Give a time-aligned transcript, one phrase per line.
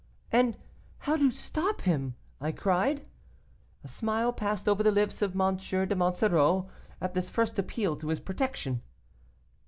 [0.31, 0.57] "'And
[0.97, 3.07] how to stop him?' I cried.
[3.83, 5.57] A smile passed over the lips of M.
[5.57, 6.67] de Monsoreau
[6.99, 8.81] at this first appeal to his protection.